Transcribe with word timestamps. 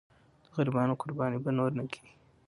د 0.43 0.45
غریبانو 0.55 0.99
قرباني 1.01 1.37
به 1.43 1.51
نور 1.57 1.71
نه 1.77 1.83
کېږي. 1.91 2.13